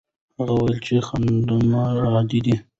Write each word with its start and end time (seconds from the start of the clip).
هغه 0.37 0.53
وویل 0.55 0.77
چې 0.85 0.95
خنډونه 1.07 1.79
عادي 2.11 2.39
دي. 2.45 2.55